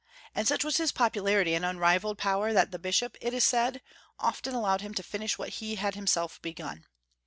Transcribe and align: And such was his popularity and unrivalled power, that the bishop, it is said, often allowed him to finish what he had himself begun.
And 0.33 0.47
such 0.47 0.63
was 0.63 0.77
his 0.77 0.91
popularity 0.91 1.53
and 1.53 1.63
unrivalled 1.63 2.17
power, 2.17 2.53
that 2.53 2.71
the 2.71 2.79
bishop, 2.79 3.17
it 3.21 3.35
is 3.35 3.43
said, 3.43 3.83
often 4.17 4.55
allowed 4.55 4.81
him 4.81 4.95
to 4.95 5.03
finish 5.03 5.37
what 5.37 5.49
he 5.49 5.75
had 5.75 5.93
himself 5.93 6.41
begun. 6.41 6.85